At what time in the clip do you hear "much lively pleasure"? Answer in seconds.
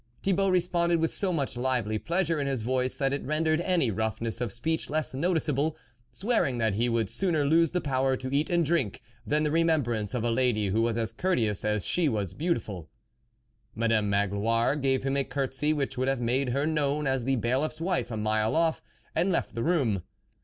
1.31-2.39